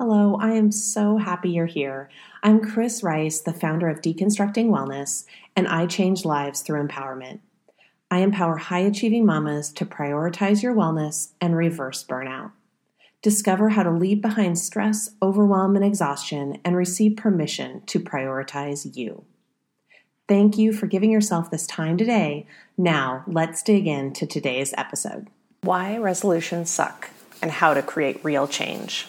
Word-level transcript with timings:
Hello, 0.00 0.38
I 0.40 0.52
am 0.52 0.72
so 0.72 1.18
happy 1.18 1.50
you're 1.50 1.66
here. 1.66 2.08
I'm 2.42 2.62
Chris 2.62 3.02
Rice, 3.02 3.42
the 3.42 3.52
founder 3.52 3.86
of 3.86 4.00
Deconstructing 4.00 4.70
Wellness, 4.70 5.26
and 5.54 5.68
I 5.68 5.84
change 5.84 6.24
lives 6.24 6.62
through 6.62 6.88
empowerment. 6.88 7.40
I 8.10 8.20
empower 8.20 8.56
high 8.56 8.78
achieving 8.78 9.26
mamas 9.26 9.70
to 9.74 9.84
prioritize 9.84 10.62
your 10.62 10.74
wellness 10.74 11.32
and 11.38 11.54
reverse 11.54 12.02
burnout. 12.02 12.52
Discover 13.20 13.68
how 13.68 13.82
to 13.82 13.90
leave 13.90 14.22
behind 14.22 14.58
stress, 14.58 15.10
overwhelm, 15.20 15.76
and 15.76 15.84
exhaustion 15.84 16.56
and 16.64 16.76
receive 16.76 17.18
permission 17.18 17.82
to 17.84 18.00
prioritize 18.00 18.96
you. 18.96 19.26
Thank 20.26 20.56
you 20.56 20.72
for 20.72 20.86
giving 20.86 21.10
yourself 21.10 21.50
this 21.50 21.66
time 21.66 21.98
today. 21.98 22.46
Now, 22.78 23.22
let's 23.26 23.62
dig 23.62 23.86
into 23.86 24.26
today's 24.26 24.72
episode. 24.78 25.26
Why 25.60 25.98
resolutions 25.98 26.70
suck 26.70 27.10
and 27.42 27.50
how 27.50 27.74
to 27.74 27.82
create 27.82 28.24
real 28.24 28.48
change. 28.48 29.06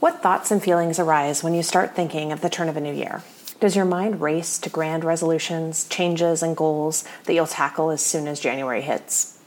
What 0.00 0.22
thoughts 0.22 0.50
and 0.50 0.62
feelings 0.62 0.98
arise 0.98 1.42
when 1.42 1.54
you 1.54 1.62
start 1.62 1.94
thinking 1.94 2.32
of 2.32 2.40
the 2.40 2.50
turn 2.50 2.68
of 2.68 2.76
a 2.76 2.80
new 2.80 2.92
year? 2.92 3.22
Does 3.60 3.76
your 3.76 3.84
mind 3.84 4.20
race 4.20 4.58
to 4.58 4.68
grand 4.68 5.04
resolutions, 5.04 5.88
changes, 5.88 6.42
and 6.42 6.56
goals 6.56 7.04
that 7.24 7.34
you'll 7.34 7.46
tackle 7.46 7.90
as 7.90 8.02
soon 8.02 8.26
as 8.26 8.40
January 8.40 8.82
hits? 8.82 9.38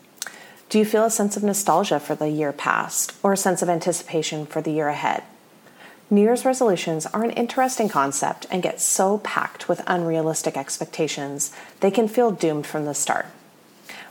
Do 0.69 0.79
you 0.79 0.85
feel 0.85 1.05
a 1.05 1.11
sense 1.11 1.37
of 1.37 1.43
nostalgia 1.43 1.99
for 1.99 2.15
the 2.15 2.29
year 2.29 2.51
past 2.51 3.13
or 3.21 3.33
a 3.33 3.37
sense 3.37 3.61
of 3.61 3.69
anticipation 3.69 4.45
for 4.45 4.61
the 4.61 4.71
year 4.71 4.87
ahead? 4.87 5.23
New 6.09 6.21
Year's 6.21 6.45
resolutions 6.45 7.05
are 7.07 7.23
an 7.23 7.31
interesting 7.31 7.89
concept 7.89 8.47
and 8.49 8.63
get 8.63 8.79
so 8.79 9.17
packed 9.19 9.67
with 9.67 9.83
unrealistic 9.87 10.55
expectations, 10.55 11.51
they 11.81 11.91
can 11.91 12.07
feel 12.07 12.31
doomed 12.31 12.65
from 12.65 12.85
the 12.85 12.93
start. 12.93 13.25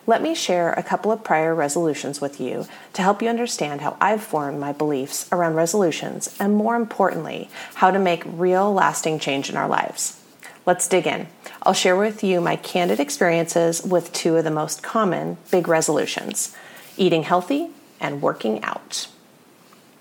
Let 0.09 0.23
me 0.23 0.37
share 0.37 0.73
a 0.73 0.85
couple 0.85 1.11
of 1.11 1.25
prior 1.25 1.53
resolutions 1.53 2.21
with 2.21 2.41
you 2.41 2.67
to 2.93 3.03
help 3.03 3.21
you 3.21 3.29
understand 3.29 3.81
how 3.81 3.97
I've 4.01 4.23
formed 4.23 4.61
my 4.61 4.73
beliefs 4.73 5.29
around 5.33 5.55
resolutions 5.55 6.35
and, 6.39 6.55
more 6.55 6.77
importantly, 6.77 7.51
how 7.75 7.91
to 7.91 7.99
make 7.99 8.23
real 8.25 8.73
lasting 8.73 9.19
change 9.19 9.51
in 9.51 9.57
our 9.57 9.67
lives. 9.67 10.23
Let's 10.65 10.87
dig 10.87 11.09
in. 11.09 11.27
I'll 11.63 11.73
share 11.73 11.97
with 11.97 12.23
you 12.23 12.41
my 12.41 12.55
candid 12.55 13.01
experiences 13.01 13.83
with 13.83 14.13
two 14.13 14.37
of 14.37 14.45
the 14.45 14.51
most 14.51 14.83
common 14.83 15.39
big 15.51 15.67
resolutions 15.67 16.55
eating 16.97 17.25
healthy 17.25 17.71
and 18.01 18.23
working 18.23 18.63
out. 18.63 19.09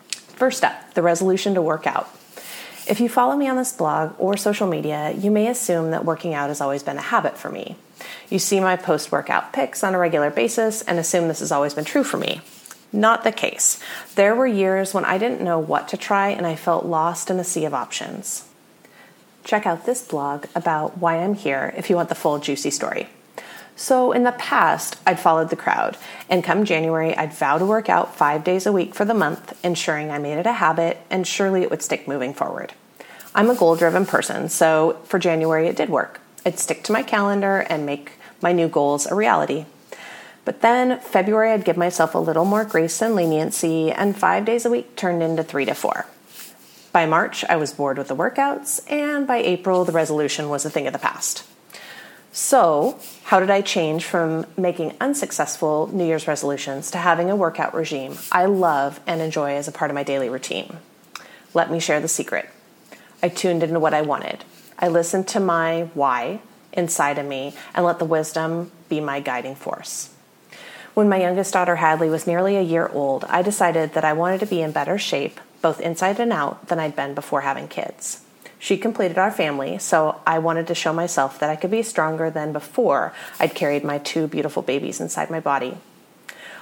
First 0.10 0.64
up, 0.64 0.94
the 0.94 1.02
resolution 1.02 1.56
to 1.56 1.62
work 1.62 1.88
out. 1.88 2.10
If 2.88 3.00
you 3.00 3.10
follow 3.10 3.36
me 3.36 3.48
on 3.48 3.58
this 3.58 3.74
blog 3.74 4.14
or 4.20 4.38
social 4.38 4.68
media, 4.68 5.12
you 5.12 5.32
may 5.32 5.48
assume 5.48 5.92
that 5.92 6.06
working 6.06 6.36
out 6.36 6.50
has 6.50 6.62
always 6.62 6.84
been 6.84 6.98
a 6.98 7.02
habit 7.02 7.38
for 7.38 7.50
me. 7.50 7.76
You 8.30 8.40
see 8.40 8.60
my 8.60 8.76
post 8.76 9.12
workout 9.12 9.54
pics 9.54 9.84
on 9.84 9.94
a 9.96 10.00
regular 10.00 10.30
basis 10.30 10.82
and 10.82 11.00
assume 11.00 11.28
this 11.28 11.40
has 11.40 11.52
always 11.52 11.74
been 11.74 11.86
true 11.86 12.04
for 12.04 12.18
me. 12.18 12.42
Not 12.92 13.24
the 13.24 13.32
case. 13.32 13.80
There 14.16 14.36
were 14.36 14.48
years 14.48 14.94
when 14.94 15.06
I 15.06 15.18
didn't 15.18 15.42
know 15.42 15.60
what 15.60 15.88
to 15.90 15.98
try 15.98 16.30
and 16.30 16.48
I 16.48 16.56
felt 16.56 16.86
lost 16.86 17.30
in 17.30 17.40
a 17.40 17.44
sea 17.44 17.66
of 17.66 17.74
options. 17.74 18.48
Check 19.44 19.66
out 19.66 19.86
this 19.86 20.02
blog 20.02 20.46
about 20.56 20.98
why 20.98 21.18
I'm 21.18 21.36
here 21.36 21.74
if 21.78 21.90
you 21.90 21.96
want 21.96 22.10
the 22.10 22.16
full 22.16 22.40
juicy 22.40 22.72
story. 22.72 23.10
So, 23.78 24.14
in 24.14 24.24
the 24.24 24.32
past, 24.32 24.98
I'd 25.06 25.20
followed 25.20 25.50
the 25.50 25.58
crowd, 25.58 25.98
and 26.30 26.44
come 26.44 26.64
January, 26.64 27.16
I'd 27.16 27.34
vow 27.34 27.58
to 27.58 27.66
work 27.66 27.90
out 27.90 28.16
five 28.16 28.46
days 28.46 28.66
a 28.66 28.72
week 28.72 28.96
for 28.96 29.04
the 29.04 29.14
month, 29.14 29.60
ensuring 29.66 30.12
I 30.12 30.18
made 30.18 30.38
it 30.38 30.46
a 30.46 30.54
habit 30.54 30.98
and 31.10 31.28
surely 31.28 31.62
it 31.62 31.70
would 31.70 31.84
stick 31.84 32.08
moving 32.08 32.34
forward. 32.34 32.72
I'm 33.36 33.50
a 33.50 33.56
goal 33.56 33.76
driven 33.76 34.06
person, 34.06 34.48
so 34.48 35.02
for 35.04 35.20
January, 35.20 35.68
it 35.68 35.76
did 35.76 35.90
work. 35.90 36.22
I'd 36.46 36.60
stick 36.60 36.84
to 36.84 36.92
my 36.92 37.02
calendar 37.02 37.66
and 37.70 37.86
make 37.86 38.14
my 38.42 38.52
new 38.52 38.68
goals 38.68 39.08
a 39.08 39.16
reality. 39.16 39.66
But 40.46 40.62
then 40.62 41.00
February, 41.00 41.52
I'd 41.52 41.66
give 41.66 41.76
myself 41.76 42.14
a 42.14 42.20
little 42.20 42.46
more 42.46 42.64
grace 42.64 43.02
and 43.02 43.16
leniency, 43.16 43.92
and 43.92 44.16
five 44.16 44.46
days 44.46 44.64
a 44.64 44.70
week 44.70 44.96
turned 44.96 45.24
into 45.24 45.44
three 45.44 45.66
to 45.66 45.74
four. 45.74 46.06
By 46.92 47.08
March, 47.08 47.44
I 47.46 47.56
was 47.56 47.74
bored 47.74 47.98
with 47.98 48.08
the 48.10 48.16
workouts, 48.16 48.80
and 48.90 49.26
by 49.26 49.38
April, 49.38 49.84
the 49.86 49.92
resolution 49.92 50.48
was 50.48 50.64
a 50.64 50.70
thing 50.70 50.86
of 50.86 50.94
the 50.94 51.00
past. 51.00 51.44
So, 52.32 53.00
how 53.24 53.40
did 53.40 53.50
I 53.50 53.62
change 53.62 54.06
from 54.06 54.46
making 54.56 54.96
unsuccessful 55.02 55.90
New 55.92 56.06
Year's 56.06 56.28
resolutions 56.28 56.92
to 56.92 57.00
having 57.00 57.32
a 57.32 57.36
workout 57.36 57.74
regime 57.74 58.18
I 58.32 58.46
love 58.46 59.00
and 59.08 59.22
enjoy 59.22 59.56
as 59.56 59.68
a 59.68 59.72
part 59.72 59.90
of 59.90 59.96
my 59.96 60.04
daily 60.04 60.30
routine? 60.30 60.78
Let 61.54 61.72
me 61.72 61.80
share 61.80 62.02
the 62.02 62.08
secret. 62.08 62.50
I 63.24 63.30
tuned 63.30 63.64
into 63.64 63.80
what 63.80 63.94
I 63.94 64.02
wanted. 64.02 64.44
I 64.78 64.88
listened 64.88 65.28
to 65.30 65.40
my 65.40 65.90
why 65.94 66.42
inside 66.74 67.18
of 67.18 67.26
me 67.26 67.54
and 67.74 67.86
let 67.86 68.00
the 68.00 68.06
wisdom 68.06 68.72
be 68.90 69.00
my 69.00 69.20
guiding 69.20 69.56
force. 69.56 70.14
When 70.94 71.10
my 71.10 71.20
youngest 71.20 71.54
daughter 71.54 71.78
Hadley 71.78 72.10
was 72.10 72.28
nearly 72.28 72.56
a 72.56 72.62
year 72.62 72.88
old, 72.88 73.26
I 73.26 73.42
decided 73.42 73.94
that 73.94 74.06
I 74.06 74.14
wanted 74.14 74.40
to 74.42 74.46
be 74.46 74.62
in 74.62 74.72
better 74.72 74.98
shape, 74.98 75.40
both 75.62 75.82
inside 75.82 76.20
and 76.20 76.32
out, 76.32 76.68
than 76.68 76.80
I'd 76.80 76.96
been 76.96 77.14
before 77.14 77.42
having 77.42 77.68
kids. 77.68 78.22
She 78.60 78.78
completed 78.78 79.18
our 79.18 79.32
family, 79.32 79.78
so 79.78 80.22
I 80.26 80.40
wanted 80.40 80.68
to 80.68 80.76
show 80.76 80.94
myself 80.94 81.38
that 81.40 81.50
I 81.50 81.56
could 81.56 81.72
be 81.72 81.84
stronger 81.84 82.30
than 82.30 82.54
before 82.54 83.14
I'd 83.40 83.54
carried 83.54 83.84
my 83.84 83.98
two 83.98 84.28
beautiful 84.28 84.62
babies 84.62 85.02
inside 85.02 85.30
my 85.30 85.42
body. 85.42 85.78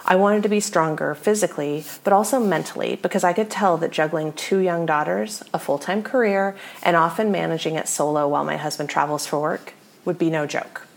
I 0.05 0.17
wanted 0.17 0.43
to 0.43 0.49
be 0.49 0.59
stronger 0.59 1.15
physically, 1.15 1.85
but 2.03 2.11
also 2.11 2.39
mentally, 2.39 2.97
because 2.97 3.23
I 3.23 3.31
could 3.31 3.49
tell 3.49 3.77
that 3.77 3.91
juggling 3.91 4.33
two 4.33 4.59
young 4.59 4.85
daughters, 4.85 5.43
a 5.53 5.59
full 5.59 5.79
time 5.79 6.03
career, 6.03 6.55
and 6.81 6.97
often 6.97 7.31
managing 7.31 7.75
it 7.75 7.87
solo 7.87 8.27
while 8.27 8.43
my 8.43 8.57
husband 8.57 8.89
travels 8.89 9.25
for 9.25 9.39
work 9.39 9.73
would 10.03 10.17
be 10.17 10.29
no 10.29 10.45
joke. 10.45 10.87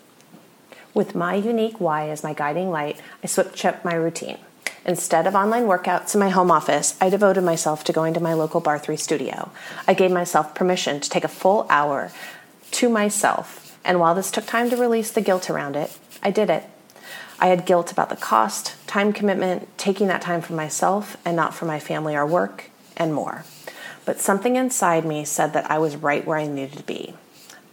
With 0.93 1.15
my 1.15 1.35
unique 1.35 1.81
why 1.81 2.09
as 2.09 2.25
my 2.25 2.33
guiding 2.33 2.71
light, 2.71 3.01
I 3.23 3.27
switched 3.27 3.65
up 3.65 3.85
my 3.85 3.95
routine. 3.95 4.39
Instead 4.85 5.27
of 5.27 5.35
online 5.35 5.65
workouts 5.65 6.15
in 6.15 6.21
my 6.21 6.31
home 6.31 6.51
office, 6.51 6.97
I 7.01 7.09
devoted 7.09 7.45
myself 7.45 7.85
to 7.85 7.93
going 7.93 8.15
to 8.15 8.21
my 8.21 8.35
local 8.35 8.63
Barre3 8.63 8.99
studio. 8.99 9.51
I 9.87 9.95
gave 9.95 10.11
myself 10.11 10.55
permission 10.55 11.01
to 11.01 11.11
take 11.11 11.25
a 11.25 11.29
full 11.29 11.67
hour 11.69 12.11
to 12.73 12.89
myself, 12.89 13.79
and 13.85 14.01
while 14.01 14.15
this 14.15 14.31
took 14.31 14.47
time 14.47 14.71
to 14.71 14.77
release 14.77 15.11
the 15.11 15.21
guilt 15.21 15.49
around 15.51 15.77
it, 15.77 15.97
I 16.23 16.31
did 16.31 16.51
it. 16.51 16.65
I 17.39 17.49
had 17.49 17.67
guilt 17.67 17.93
about 17.93 18.09
the 18.09 18.17
cost, 18.17 18.75
time 18.87 19.13
commitment, 19.13 19.69
taking 19.77 20.07
that 20.09 20.23
time 20.23 20.41
for 20.41 20.55
myself 20.55 21.17
and 21.25 21.37
not 21.37 21.55
for 21.55 21.67
my 21.67 21.79
family 21.79 22.17
or 22.17 22.27
work, 22.27 22.71
and 22.97 23.13
more. 23.13 23.45
But 24.07 24.21
something 24.21 24.57
inside 24.57 25.05
me 25.05 25.25
said 25.25 25.53
that 25.53 25.71
I 25.71 25.79
was 25.79 25.97
right 25.97 26.27
where 26.27 26.39
I 26.39 26.47
needed 26.47 26.79
to 26.79 26.85
be. 26.85 27.15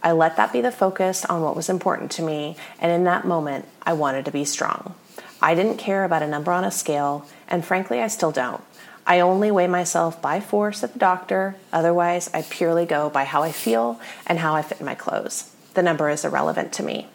I 0.02 0.12
let 0.12 0.36
that 0.36 0.52
be 0.52 0.60
the 0.60 0.70
focus 0.70 1.24
on 1.24 1.40
what 1.40 1.56
was 1.56 1.70
important 1.70 2.10
to 2.12 2.22
me, 2.22 2.56
and 2.78 2.92
in 2.92 3.04
that 3.04 3.26
moment, 3.26 3.66
I 3.82 3.94
wanted 3.94 4.26
to 4.26 4.30
be 4.30 4.44
strong. 4.44 4.94
I 5.40 5.54
didn't 5.54 5.78
care 5.78 6.04
about 6.04 6.22
a 6.22 6.28
number 6.28 6.52
on 6.52 6.64
a 6.64 6.70
scale, 6.70 7.26
and 7.48 7.64
frankly, 7.64 8.02
I 8.02 8.08
still 8.08 8.32
don't. 8.32 8.62
I 9.06 9.20
only 9.20 9.50
weigh 9.50 9.66
myself 9.66 10.20
by 10.20 10.40
force 10.40 10.82
at 10.84 10.92
the 10.92 10.98
doctor, 10.98 11.56
otherwise, 11.72 12.30
I 12.34 12.42
purely 12.42 12.84
go 12.84 13.08
by 13.08 13.24
how 13.24 13.42
I 13.42 13.52
feel 13.52 13.98
and 14.26 14.38
how 14.38 14.54
I 14.54 14.62
fit 14.62 14.80
in 14.80 14.86
my 14.86 14.94
clothes. 14.94 15.50
The 15.72 15.82
number 15.82 16.10
is 16.10 16.24
irrelevant 16.24 16.72
to 16.74 16.82
me. 16.82 17.08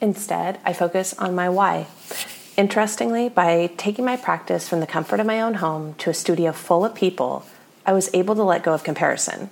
Instead, 0.00 0.58
I 0.64 0.72
focus 0.72 1.14
on 1.18 1.34
my 1.34 1.48
why. 1.48 1.86
Interestingly, 2.56 3.28
by 3.28 3.70
taking 3.76 4.04
my 4.04 4.16
practice 4.16 4.68
from 4.68 4.80
the 4.80 4.86
comfort 4.86 5.20
of 5.20 5.26
my 5.26 5.40
own 5.40 5.54
home 5.54 5.94
to 5.94 6.10
a 6.10 6.14
studio 6.14 6.52
full 6.52 6.84
of 6.84 6.94
people, 6.94 7.44
I 7.86 7.92
was 7.92 8.10
able 8.14 8.34
to 8.34 8.42
let 8.42 8.62
go 8.62 8.72
of 8.72 8.84
comparison. 8.84 9.50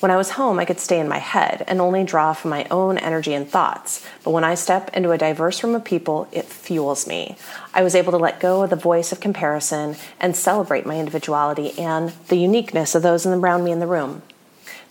When 0.00 0.12
I 0.12 0.16
was 0.16 0.30
home, 0.30 0.60
I 0.60 0.64
could 0.64 0.78
stay 0.78 1.00
in 1.00 1.08
my 1.08 1.18
head 1.18 1.64
and 1.66 1.80
only 1.80 2.04
draw 2.04 2.32
from 2.32 2.50
my 2.50 2.66
own 2.70 2.98
energy 2.98 3.34
and 3.34 3.48
thoughts. 3.48 4.06
But 4.22 4.30
when 4.30 4.44
I 4.44 4.54
step 4.54 4.90
into 4.96 5.10
a 5.10 5.18
diverse 5.18 5.64
room 5.64 5.74
of 5.74 5.84
people, 5.84 6.28
it 6.30 6.44
fuels 6.44 7.08
me. 7.08 7.36
I 7.74 7.82
was 7.82 7.96
able 7.96 8.12
to 8.12 8.18
let 8.18 8.38
go 8.38 8.62
of 8.62 8.70
the 8.70 8.76
voice 8.76 9.10
of 9.10 9.18
comparison 9.18 9.96
and 10.20 10.36
celebrate 10.36 10.86
my 10.86 10.98
individuality 10.98 11.76
and 11.76 12.10
the 12.28 12.38
uniqueness 12.38 12.94
of 12.94 13.02
those 13.02 13.26
around 13.26 13.64
me 13.64 13.72
in 13.72 13.80
the 13.80 13.88
room. 13.88 14.22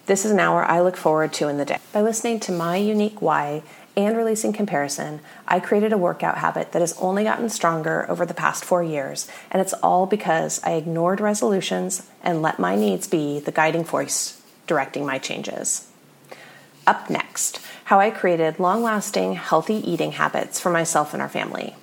This 0.07 0.25
is 0.25 0.31
an 0.31 0.39
hour 0.39 0.65
I 0.65 0.81
look 0.81 0.97
forward 0.97 1.31
to 1.33 1.47
in 1.47 1.57
the 1.57 1.65
day. 1.65 1.79
By 1.93 2.01
listening 2.01 2.41
to 2.41 2.51
my 2.51 2.75
unique 2.75 3.21
why 3.21 3.61
and 3.97 4.15
releasing 4.15 4.53
comparison, 4.53 5.19
I 5.47 5.59
created 5.59 5.91
a 5.91 5.97
workout 5.97 6.37
habit 6.37 6.71
that 6.71 6.81
has 6.81 6.97
only 6.99 7.23
gotten 7.23 7.49
stronger 7.49 8.05
over 8.09 8.27
the 8.27 8.33
past 8.35 8.63
four 8.63 8.83
years, 8.83 9.27
and 9.49 9.59
it's 9.59 9.73
all 9.73 10.05
because 10.05 10.63
I 10.63 10.73
ignored 10.73 11.19
resolutions 11.19 12.07
and 12.21 12.43
let 12.43 12.59
my 12.59 12.75
needs 12.75 13.07
be 13.07 13.39
the 13.39 13.51
guiding 13.51 13.83
force 13.83 14.39
directing 14.67 15.03
my 15.05 15.17
changes. 15.17 15.89
Up 16.85 17.09
next, 17.09 17.59
how 17.85 17.99
I 17.99 18.11
created 18.11 18.59
long 18.59 18.83
lasting, 18.83 19.33
healthy 19.33 19.75
eating 19.75 20.11
habits 20.13 20.59
for 20.59 20.69
myself 20.69 21.13
and 21.13 21.21
our 21.21 21.27
family. 21.27 21.75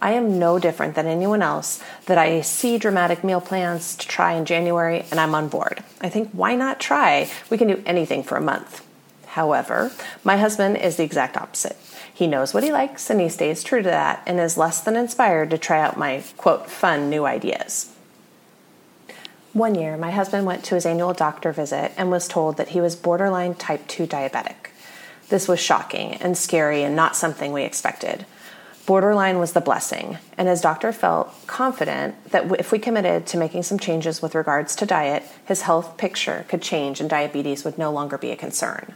I 0.00 0.12
am 0.12 0.38
no 0.38 0.58
different 0.58 0.94
than 0.94 1.06
anyone 1.06 1.42
else 1.42 1.80
that 2.06 2.18
I 2.18 2.40
see 2.40 2.78
dramatic 2.78 3.22
meal 3.22 3.40
plans 3.40 3.94
to 3.96 4.08
try 4.08 4.32
in 4.32 4.46
January 4.46 5.04
and 5.10 5.20
I'm 5.20 5.34
on 5.34 5.48
board. 5.48 5.84
I 6.00 6.08
think, 6.08 6.30
why 6.32 6.56
not 6.56 6.80
try? 6.80 7.30
We 7.50 7.58
can 7.58 7.68
do 7.68 7.82
anything 7.86 8.24
for 8.24 8.36
a 8.36 8.40
month. 8.40 8.84
However, 9.32 9.90
my 10.22 10.36
husband 10.36 10.76
is 10.76 10.96
the 10.96 11.04
exact 11.04 11.38
opposite. 11.38 11.78
He 12.12 12.26
knows 12.26 12.52
what 12.52 12.64
he 12.64 12.70
likes 12.70 13.08
and 13.08 13.18
he 13.18 13.30
stays 13.30 13.64
true 13.64 13.80
to 13.80 13.88
that 13.88 14.22
and 14.26 14.38
is 14.38 14.58
less 14.58 14.80
than 14.82 14.94
inspired 14.94 15.48
to 15.50 15.58
try 15.58 15.80
out 15.80 15.96
my 15.96 16.22
quote 16.36 16.68
fun 16.68 17.08
new 17.08 17.24
ideas. 17.24 17.94
One 19.54 19.74
year, 19.74 19.96
my 19.96 20.10
husband 20.10 20.44
went 20.44 20.64
to 20.64 20.74
his 20.74 20.84
annual 20.84 21.14
doctor 21.14 21.50
visit 21.50 21.92
and 21.96 22.10
was 22.10 22.28
told 22.28 22.58
that 22.58 22.70
he 22.70 22.80
was 22.82 22.94
borderline 22.94 23.54
type 23.54 23.86
2 23.88 24.06
diabetic. 24.06 24.68
This 25.30 25.48
was 25.48 25.58
shocking 25.58 26.12
and 26.16 26.36
scary 26.36 26.82
and 26.82 26.94
not 26.94 27.16
something 27.16 27.52
we 27.52 27.62
expected. 27.62 28.26
Borderline 28.84 29.38
was 29.38 29.52
the 29.52 29.62
blessing, 29.62 30.18
and 30.36 30.46
his 30.46 30.60
doctor 30.60 30.92
felt 30.92 31.46
confident 31.46 32.16
that 32.32 32.50
if 32.60 32.70
we 32.70 32.78
committed 32.78 33.26
to 33.28 33.38
making 33.38 33.62
some 33.62 33.78
changes 33.78 34.20
with 34.20 34.34
regards 34.34 34.76
to 34.76 34.84
diet, 34.84 35.22
his 35.46 35.62
health 35.62 35.96
picture 35.96 36.44
could 36.48 36.60
change 36.60 37.00
and 37.00 37.08
diabetes 37.08 37.64
would 37.64 37.78
no 37.78 37.90
longer 37.90 38.18
be 38.18 38.30
a 38.30 38.36
concern. 38.36 38.94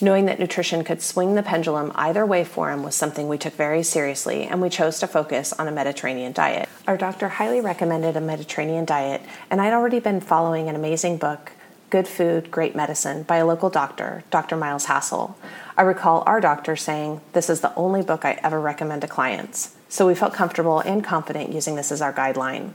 Knowing 0.00 0.26
that 0.26 0.38
nutrition 0.38 0.84
could 0.84 1.02
swing 1.02 1.34
the 1.34 1.42
pendulum 1.42 1.90
either 1.94 2.24
way 2.24 2.44
for 2.44 2.70
him 2.70 2.82
was 2.82 2.94
something 2.94 3.28
we 3.28 3.38
took 3.38 3.54
very 3.54 3.82
seriously, 3.82 4.44
and 4.44 4.60
we 4.60 4.68
chose 4.68 5.00
to 5.00 5.06
focus 5.06 5.52
on 5.54 5.66
a 5.66 5.72
Mediterranean 5.72 6.32
diet. 6.32 6.68
Our 6.86 6.96
doctor 6.96 7.28
highly 7.28 7.60
recommended 7.60 8.16
a 8.16 8.20
Mediterranean 8.20 8.84
diet, 8.84 9.22
and 9.50 9.60
I'd 9.60 9.72
already 9.72 10.00
been 10.00 10.20
following 10.20 10.68
an 10.68 10.76
amazing 10.76 11.16
book, 11.16 11.52
Good 11.90 12.06
Food, 12.06 12.50
Great 12.50 12.76
Medicine, 12.76 13.22
by 13.22 13.38
a 13.38 13.46
local 13.46 13.70
doctor, 13.70 14.22
Dr. 14.30 14.56
Miles 14.56 14.86
Hassell. 14.86 15.34
I 15.76 15.82
recall 15.82 16.22
our 16.26 16.40
doctor 16.40 16.76
saying, 16.76 17.20
This 17.32 17.48
is 17.48 17.60
the 17.60 17.74
only 17.74 18.02
book 18.02 18.24
I 18.24 18.38
ever 18.42 18.60
recommend 18.60 19.02
to 19.02 19.08
clients. 19.08 19.74
So 19.88 20.06
we 20.06 20.14
felt 20.14 20.34
comfortable 20.34 20.80
and 20.80 21.02
confident 21.02 21.52
using 21.52 21.76
this 21.76 21.90
as 21.90 22.02
our 22.02 22.12
guideline. 22.12 22.72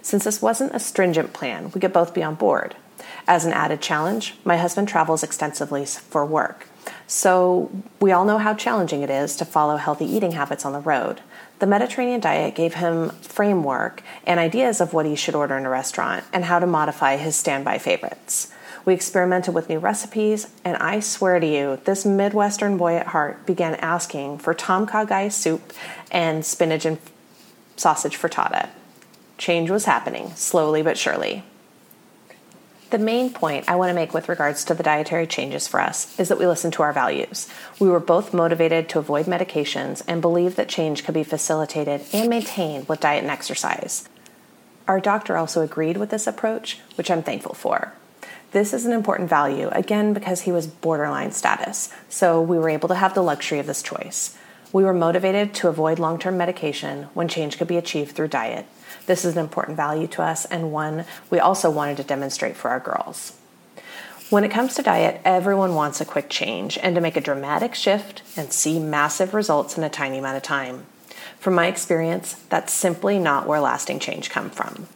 Since 0.00 0.24
this 0.24 0.40
wasn't 0.40 0.74
a 0.74 0.80
stringent 0.80 1.32
plan, 1.32 1.72
we 1.72 1.80
could 1.80 1.92
both 1.92 2.14
be 2.14 2.22
on 2.22 2.36
board. 2.36 2.76
As 3.26 3.44
an 3.44 3.52
added 3.52 3.80
challenge, 3.80 4.34
my 4.44 4.56
husband 4.56 4.88
travels 4.88 5.22
extensively 5.22 5.84
for 5.84 6.26
work. 6.26 6.66
So 7.06 7.70
we 8.00 8.10
all 8.10 8.24
know 8.24 8.38
how 8.38 8.54
challenging 8.54 9.02
it 9.02 9.10
is 9.10 9.36
to 9.36 9.44
follow 9.44 9.76
healthy 9.76 10.06
eating 10.06 10.32
habits 10.32 10.64
on 10.64 10.72
the 10.72 10.80
road. 10.80 11.20
The 11.58 11.66
Mediterranean 11.66 12.20
diet 12.20 12.54
gave 12.54 12.74
him 12.74 13.10
framework 13.10 14.02
and 14.26 14.40
ideas 14.40 14.80
of 14.80 14.92
what 14.92 15.06
he 15.06 15.14
should 15.14 15.34
order 15.34 15.56
in 15.56 15.66
a 15.66 15.70
restaurant 15.70 16.24
and 16.32 16.44
how 16.44 16.58
to 16.58 16.66
modify 16.66 17.16
his 17.16 17.36
standby 17.36 17.78
favorites. 17.78 18.52
We 18.84 18.94
experimented 18.94 19.54
with 19.54 19.68
new 19.68 19.78
recipes, 19.78 20.48
and 20.64 20.76
I 20.78 20.98
swear 20.98 21.38
to 21.38 21.46
you, 21.46 21.78
this 21.84 22.04
Midwestern 22.04 22.76
boy 22.76 22.96
at 22.96 23.08
heart 23.08 23.46
began 23.46 23.76
asking 23.76 24.38
for 24.38 24.54
tom 24.54 24.86
kha 24.86 25.30
soup 25.30 25.72
and 26.10 26.44
spinach 26.44 26.84
and 26.84 26.98
sausage 27.76 28.18
frittata. 28.18 28.70
Change 29.38 29.70
was 29.70 29.84
happening, 29.84 30.32
slowly 30.34 30.82
but 30.82 30.98
surely. 30.98 31.44
The 32.92 32.98
main 32.98 33.32
point 33.32 33.70
I 33.70 33.76
want 33.76 33.88
to 33.88 33.94
make 33.94 34.12
with 34.12 34.28
regards 34.28 34.64
to 34.64 34.74
the 34.74 34.82
dietary 34.82 35.26
changes 35.26 35.66
for 35.66 35.80
us 35.80 36.14
is 36.20 36.28
that 36.28 36.38
we 36.38 36.46
listen 36.46 36.70
to 36.72 36.82
our 36.82 36.92
values. 36.92 37.48
We 37.80 37.88
were 37.88 37.98
both 37.98 38.34
motivated 38.34 38.90
to 38.90 38.98
avoid 38.98 39.24
medications 39.24 40.02
and 40.06 40.20
believe 40.20 40.56
that 40.56 40.68
change 40.68 41.02
could 41.02 41.14
be 41.14 41.24
facilitated 41.24 42.02
and 42.12 42.28
maintained 42.28 42.90
with 42.90 43.00
diet 43.00 43.22
and 43.22 43.30
exercise. 43.30 44.06
Our 44.86 45.00
doctor 45.00 45.38
also 45.38 45.62
agreed 45.62 45.96
with 45.96 46.10
this 46.10 46.26
approach, 46.26 46.80
which 46.96 47.10
I'm 47.10 47.22
thankful 47.22 47.54
for. 47.54 47.94
This 48.50 48.74
is 48.74 48.84
an 48.84 48.92
important 48.92 49.30
value, 49.30 49.70
again, 49.72 50.12
because 50.12 50.42
he 50.42 50.52
was 50.52 50.66
borderline 50.66 51.32
status, 51.32 51.88
so 52.10 52.42
we 52.42 52.58
were 52.58 52.68
able 52.68 52.90
to 52.90 52.94
have 52.94 53.14
the 53.14 53.22
luxury 53.22 53.58
of 53.58 53.66
this 53.66 53.82
choice. 53.82 54.36
We 54.72 54.84
were 54.84 54.94
motivated 54.94 55.52
to 55.54 55.68
avoid 55.68 55.98
long 55.98 56.18
term 56.18 56.36
medication 56.36 57.04
when 57.14 57.28
change 57.28 57.58
could 57.58 57.68
be 57.68 57.76
achieved 57.76 58.16
through 58.16 58.28
diet. 58.28 58.66
This 59.06 59.24
is 59.24 59.36
an 59.36 59.44
important 59.44 59.76
value 59.76 60.06
to 60.08 60.22
us 60.22 60.44
and 60.46 60.72
one 60.72 61.04
we 61.28 61.38
also 61.38 61.70
wanted 61.70 61.98
to 61.98 62.04
demonstrate 62.04 62.56
for 62.56 62.70
our 62.70 62.80
girls. 62.80 63.38
When 64.30 64.44
it 64.44 64.50
comes 64.50 64.74
to 64.74 64.82
diet, 64.82 65.20
everyone 65.26 65.74
wants 65.74 66.00
a 66.00 66.06
quick 66.06 66.30
change 66.30 66.78
and 66.78 66.94
to 66.94 67.02
make 67.02 67.16
a 67.16 67.20
dramatic 67.20 67.74
shift 67.74 68.22
and 68.34 68.50
see 68.50 68.78
massive 68.78 69.34
results 69.34 69.76
in 69.76 69.84
a 69.84 69.90
tiny 69.90 70.18
amount 70.18 70.38
of 70.38 70.42
time. 70.42 70.86
From 71.38 71.54
my 71.54 71.66
experience, 71.66 72.34
that's 72.48 72.72
simply 72.72 73.18
not 73.18 73.46
where 73.46 73.60
lasting 73.60 73.98
change 73.98 74.30
comes 74.30 74.54
from. 74.54 74.86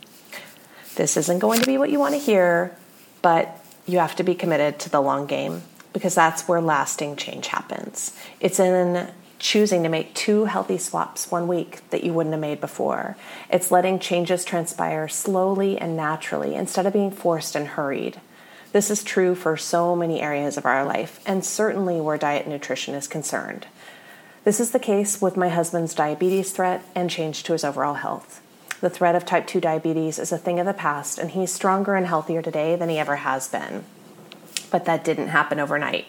This 0.94 1.18
isn't 1.18 1.40
going 1.40 1.60
to 1.60 1.66
be 1.66 1.76
what 1.76 1.90
you 1.90 1.98
want 1.98 2.14
to 2.14 2.20
hear, 2.20 2.74
but 3.20 3.62
you 3.84 3.98
have 3.98 4.16
to 4.16 4.22
be 4.22 4.34
committed 4.34 4.78
to 4.78 4.88
the 4.88 5.02
long 5.02 5.26
game 5.26 5.62
because 5.92 6.14
that's 6.14 6.48
where 6.48 6.62
lasting 6.62 7.16
change 7.16 7.48
happens. 7.48 8.16
It's 8.40 8.58
in 8.58 9.10
choosing 9.38 9.82
to 9.82 9.88
make 9.88 10.14
two 10.14 10.46
healthy 10.46 10.78
swaps 10.78 11.30
one 11.30 11.46
week 11.46 11.80
that 11.90 12.04
you 12.04 12.12
wouldn't 12.12 12.32
have 12.32 12.40
made 12.40 12.60
before. 12.60 13.16
It's 13.50 13.70
letting 13.70 13.98
changes 13.98 14.44
transpire 14.44 15.08
slowly 15.08 15.78
and 15.78 15.96
naturally 15.96 16.54
instead 16.54 16.86
of 16.86 16.92
being 16.92 17.10
forced 17.10 17.54
and 17.54 17.68
hurried. 17.68 18.20
This 18.72 18.90
is 18.90 19.04
true 19.04 19.34
for 19.34 19.56
so 19.56 19.96
many 19.96 20.20
areas 20.20 20.56
of 20.56 20.66
our 20.66 20.84
life, 20.84 21.20
and 21.24 21.44
certainly 21.44 22.00
where 22.00 22.18
diet 22.18 22.44
and 22.44 22.52
nutrition 22.52 22.94
is 22.94 23.08
concerned. 23.08 23.66
This 24.44 24.60
is 24.60 24.70
the 24.70 24.78
case 24.78 25.20
with 25.20 25.36
my 25.36 25.48
husband's 25.48 25.94
diabetes 25.94 26.52
threat 26.52 26.84
and 26.94 27.10
change 27.10 27.42
to 27.44 27.52
his 27.52 27.64
overall 27.64 27.94
health. 27.94 28.42
The 28.80 28.90
threat 28.90 29.14
of 29.14 29.24
type 29.24 29.46
2 29.46 29.60
diabetes 29.60 30.18
is 30.18 30.30
a 30.30 30.38
thing 30.38 30.60
of 30.60 30.66
the 30.66 30.74
past, 30.74 31.18
and 31.18 31.30
he's 31.30 31.52
stronger 31.52 31.94
and 31.94 32.06
healthier 32.06 32.42
today 32.42 32.76
than 32.76 32.88
he 32.88 32.98
ever 32.98 33.16
has 33.16 33.48
been. 33.48 33.84
But 34.70 34.84
that 34.84 35.04
didn't 35.04 35.28
happen 35.28 35.58
overnight. 35.58 36.06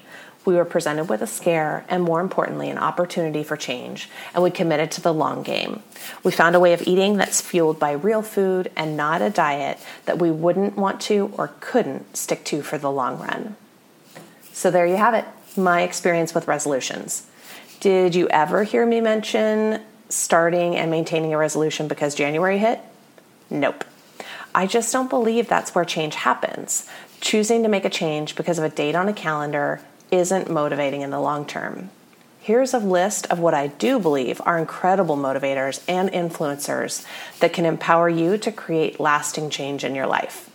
We 0.48 0.56
were 0.56 0.64
presented 0.64 1.10
with 1.10 1.22
a 1.22 1.28
scare 1.28 1.84
and, 1.90 2.02
more 2.02 2.22
importantly, 2.22 2.70
an 2.70 2.78
opportunity 2.78 3.44
for 3.44 3.58
change, 3.58 4.08
and 4.34 4.42
we 4.42 4.50
committed 4.50 4.92
to 4.92 5.02
the 5.02 5.14
long 5.14 5.44
game. 5.44 5.84
We 6.24 6.32
found 6.32 6.56
a 6.56 6.60
way 6.62 6.72
of 6.72 6.88
eating 6.88 7.18
that's 7.18 7.42
fueled 7.42 7.80
by 7.80 7.92
real 7.92 8.22
food 8.22 8.72
and 8.78 8.96
not 8.96 9.22
a 9.22 9.30
diet 9.30 9.78
that 10.06 10.20
we 10.20 10.32
wouldn't 10.32 10.78
want 10.78 11.02
to 11.02 11.34
or 11.38 11.52
couldn't 11.60 12.16
stick 12.16 12.46
to 12.46 12.62
for 12.62 12.78
the 12.78 12.90
long 12.90 13.20
run. 13.20 13.58
So, 14.54 14.72
there 14.72 14.88
you 14.88 14.96
have 14.96 15.14
it 15.16 15.26
my 15.58 15.82
experience 15.82 16.34
with 16.34 16.48
resolutions. 16.48 17.28
Did 17.82 18.16
you 18.16 18.30
ever 18.30 18.64
hear 18.64 18.86
me 18.86 19.02
mention 19.02 19.82
starting 20.08 20.78
and 20.78 20.90
maintaining 20.90 21.34
a 21.34 21.38
resolution 21.38 21.90
because 21.90 22.16
January 22.16 22.58
hit? 22.58 22.80
Nope. 23.50 23.84
I 24.56 24.66
just 24.66 24.94
don't 24.94 25.10
believe 25.10 25.50
that's 25.50 25.76
where 25.76 25.84
change 25.84 26.16
happens. 26.16 26.88
Choosing 27.20 27.64
to 27.64 27.70
make 27.70 27.84
a 27.84 27.90
change 27.90 28.38
because 28.38 28.58
of 28.58 28.64
a 28.64 28.70
date 28.70 28.96
on 28.96 29.10
a 29.10 29.14
calendar 29.14 29.82
isn't 30.12 30.50
motivating 30.50 31.01
in 31.01 31.09
the 31.09 31.19
long 31.19 31.45
term. 31.45 31.89
Here's 32.39 32.74
a 32.74 32.80
list 32.80 33.27
of 33.27 33.39
what 33.39 33.54
I 33.54 33.68
do 33.68 34.00
believe 34.00 34.42
are 34.45 34.57
incredible 34.57 35.18
motivators 35.18 35.83
and 35.88 36.09
influencers 36.09 37.06
that 37.39 37.54
can 37.54 37.65
empower 37.65 38.07
you 38.07 38.38
to 38.38 38.51
create 38.51 39.00
lasting 39.00 39.50
change 39.50 39.83
in 39.83 39.95
your 39.95 40.07
life. 40.07 40.50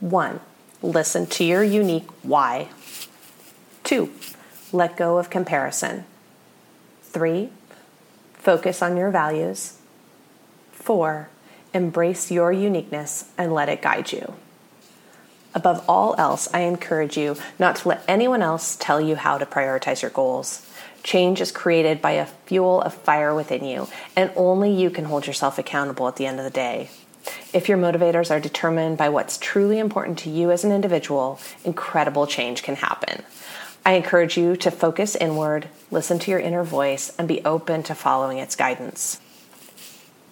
One, 0.00 0.40
listen 0.80 1.26
to 1.26 1.44
your 1.44 1.62
unique 1.62 2.08
why. 2.22 2.70
Two, 3.84 4.10
let 4.72 4.96
go 4.96 5.18
of 5.18 5.28
comparison. 5.28 6.04
Three, 7.02 7.50
Focus 8.42 8.82
on 8.82 8.96
your 8.96 9.12
values. 9.12 9.78
Four, 10.72 11.28
embrace 11.72 12.32
your 12.32 12.50
uniqueness 12.50 13.30
and 13.38 13.54
let 13.54 13.68
it 13.68 13.80
guide 13.80 14.10
you. 14.10 14.34
Above 15.54 15.84
all 15.88 16.14
else, 16.18 16.48
I 16.54 16.60
encourage 16.60 17.16
you 17.16 17.36
not 17.58 17.76
to 17.76 17.88
let 17.88 18.04
anyone 18.08 18.42
else 18.42 18.76
tell 18.76 19.00
you 19.00 19.16
how 19.16 19.38
to 19.38 19.46
prioritize 19.46 20.02
your 20.02 20.10
goals. 20.10 20.66
Change 21.02 21.40
is 21.40 21.52
created 21.52 22.00
by 22.00 22.12
a 22.12 22.26
fuel 22.26 22.80
of 22.80 22.94
fire 22.94 23.34
within 23.34 23.64
you, 23.64 23.88
and 24.16 24.30
only 24.36 24.72
you 24.72 24.88
can 24.88 25.04
hold 25.06 25.26
yourself 25.26 25.58
accountable 25.58 26.08
at 26.08 26.16
the 26.16 26.26
end 26.26 26.38
of 26.38 26.44
the 26.44 26.50
day. 26.50 26.90
If 27.52 27.68
your 27.68 27.78
motivators 27.78 28.30
are 28.30 28.40
determined 28.40 28.98
by 28.98 29.08
what's 29.08 29.38
truly 29.38 29.78
important 29.78 30.18
to 30.20 30.30
you 30.30 30.50
as 30.50 30.64
an 30.64 30.72
individual, 30.72 31.38
incredible 31.64 32.26
change 32.26 32.62
can 32.62 32.76
happen. 32.76 33.22
I 33.84 33.92
encourage 33.92 34.36
you 34.36 34.56
to 34.56 34.70
focus 34.70 35.16
inward, 35.16 35.68
listen 35.90 36.18
to 36.20 36.30
your 36.30 36.40
inner 36.40 36.62
voice, 36.62 37.12
and 37.18 37.26
be 37.26 37.44
open 37.44 37.82
to 37.84 37.94
following 37.94 38.38
its 38.38 38.56
guidance. 38.56 39.20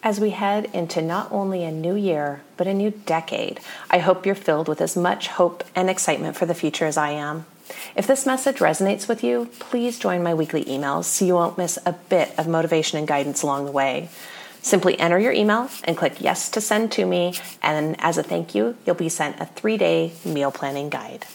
As 0.02 0.18
we 0.18 0.30
head 0.30 0.70
into 0.72 1.02
not 1.02 1.30
only 1.30 1.62
a 1.62 1.70
new 1.70 1.94
year, 1.94 2.40
but 2.56 2.66
a 2.66 2.72
new 2.72 2.90
decade, 2.90 3.60
I 3.90 3.98
hope 3.98 4.24
you're 4.24 4.34
filled 4.34 4.66
with 4.66 4.80
as 4.80 4.96
much 4.96 5.28
hope 5.28 5.62
and 5.74 5.90
excitement 5.90 6.36
for 6.36 6.46
the 6.46 6.54
future 6.54 6.86
as 6.86 6.96
I 6.96 7.10
am. 7.10 7.44
If 7.94 8.06
this 8.06 8.24
message 8.24 8.56
resonates 8.56 9.08
with 9.08 9.22
you, 9.22 9.50
please 9.58 9.98
join 9.98 10.22
my 10.22 10.32
weekly 10.32 10.64
emails 10.64 11.04
so 11.04 11.26
you 11.26 11.34
won't 11.34 11.58
miss 11.58 11.78
a 11.84 11.92
bit 11.92 12.32
of 12.38 12.48
motivation 12.48 12.98
and 12.98 13.06
guidance 13.06 13.42
along 13.42 13.66
the 13.66 13.72
way. 13.72 14.08
Simply 14.62 14.98
enter 14.98 15.18
your 15.18 15.32
email 15.32 15.68
and 15.84 15.98
click 15.98 16.18
yes 16.18 16.48
to 16.50 16.62
send 16.62 16.92
to 16.92 17.04
me, 17.04 17.34
and 17.62 17.94
as 18.00 18.16
a 18.16 18.22
thank 18.22 18.54
you, 18.54 18.76
you'll 18.86 18.94
be 18.94 19.10
sent 19.10 19.38
a 19.38 19.46
three 19.46 19.76
day 19.76 20.12
meal 20.24 20.50
planning 20.50 20.88
guide. 20.88 21.26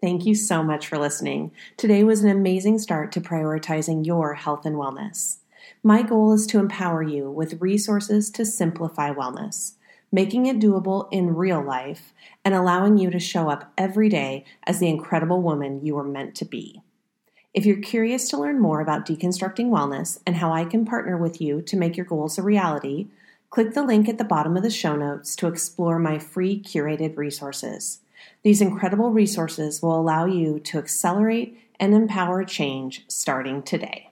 Thank 0.00 0.26
you 0.26 0.34
so 0.34 0.64
much 0.64 0.88
for 0.88 0.98
listening. 0.98 1.52
Today 1.76 2.02
was 2.02 2.24
an 2.24 2.30
amazing 2.30 2.80
start 2.80 3.12
to 3.12 3.20
prioritizing 3.20 4.04
your 4.04 4.34
health 4.34 4.66
and 4.66 4.76
wellness. 4.76 5.38
My 5.82 6.02
goal 6.02 6.32
is 6.32 6.46
to 6.48 6.58
empower 6.58 7.02
you 7.02 7.30
with 7.30 7.60
resources 7.60 8.30
to 8.30 8.44
simplify 8.44 9.12
wellness, 9.12 9.74
making 10.10 10.46
it 10.46 10.58
doable 10.58 11.08
in 11.10 11.34
real 11.34 11.62
life 11.62 12.12
and 12.44 12.54
allowing 12.54 12.98
you 12.98 13.10
to 13.10 13.18
show 13.18 13.50
up 13.50 13.72
every 13.76 14.08
day 14.08 14.44
as 14.66 14.80
the 14.80 14.88
incredible 14.88 15.42
woman 15.42 15.84
you 15.84 15.98
are 15.98 16.04
meant 16.04 16.34
to 16.36 16.44
be. 16.44 16.82
If 17.52 17.64
you're 17.64 17.76
curious 17.76 18.28
to 18.30 18.36
learn 18.36 18.60
more 18.60 18.80
about 18.80 19.06
deconstructing 19.06 19.70
wellness 19.70 20.18
and 20.26 20.36
how 20.36 20.52
I 20.52 20.64
can 20.64 20.84
partner 20.84 21.16
with 21.16 21.40
you 21.40 21.62
to 21.62 21.76
make 21.76 21.96
your 21.96 22.06
goals 22.06 22.36
a 22.36 22.42
reality, 22.42 23.08
click 23.50 23.74
the 23.74 23.84
link 23.84 24.08
at 24.08 24.18
the 24.18 24.24
bottom 24.24 24.56
of 24.56 24.64
the 24.64 24.70
show 24.70 24.96
notes 24.96 25.36
to 25.36 25.46
explore 25.46 25.98
my 26.00 26.18
free 26.18 26.60
curated 26.60 27.16
resources. 27.16 28.00
These 28.42 28.60
incredible 28.60 29.10
resources 29.10 29.80
will 29.80 29.98
allow 29.98 30.26
you 30.26 30.58
to 30.60 30.78
accelerate 30.78 31.58
and 31.78 31.94
empower 31.94 32.44
change 32.44 33.04
starting 33.08 33.62
today. 33.62 34.10